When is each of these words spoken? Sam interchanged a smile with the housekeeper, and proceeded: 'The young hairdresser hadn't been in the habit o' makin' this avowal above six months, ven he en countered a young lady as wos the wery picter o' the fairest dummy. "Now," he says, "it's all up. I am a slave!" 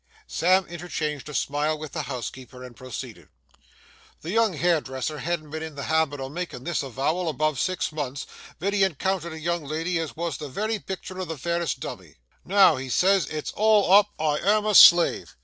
Sam 0.25 0.65
interchanged 0.65 1.29
a 1.29 1.33
smile 1.35 1.77
with 1.77 1.91
the 1.91 2.01
housekeeper, 2.01 2.63
and 2.63 2.75
proceeded: 2.75 3.29
'The 4.21 4.31
young 4.31 4.53
hairdresser 4.53 5.19
hadn't 5.19 5.51
been 5.51 5.61
in 5.61 5.75
the 5.75 5.83
habit 5.83 6.19
o' 6.19 6.27
makin' 6.27 6.63
this 6.63 6.81
avowal 6.81 7.29
above 7.29 7.59
six 7.59 7.91
months, 7.91 8.25
ven 8.59 8.73
he 8.73 8.83
en 8.83 8.95
countered 8.95 9.33
a 9.33 9.39
young 9.39 9.63
lady 9.63 9.99
as 9.99 10.15
wos 10.15 10.37
the 10.37 10.47
wery 10.47 10.79
picter 10.79 11.19
o' 11.21 11.25
the 11.25 11.37
fairest 11.37 11.79
dummy. 11.81 12.15
"Now," 12.43 12.77
he 12.77 12.89
says, 12.89 13.27
"it's 13.27 13.51
all 13.51 13.93
up. 13.93 14.09
I 14.17 14.39
am 14.39 14.65
a 14.65 14.73
slave!" 14.73 15.35